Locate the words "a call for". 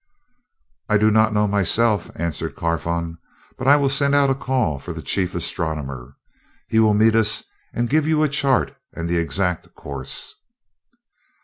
4.31-4.93